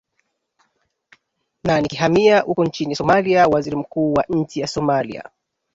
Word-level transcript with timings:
na 1.63 1.81
nikihamia 1.81 2.39
huko 2.39 2.65
nchini 2.65 2.95
somalia 2.95 3.47
waziri 3.47 3.75
mkuu 3.75 4.13
wa 4.13 4.25
nchi 4.29 4.59
ya 4.59 4.67
somalia 4.67 5.29